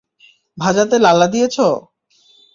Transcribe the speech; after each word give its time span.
ভাজাতে 0.57 0.95
লালা 0.99 1.27
দিয়েছো? 1.27 1.67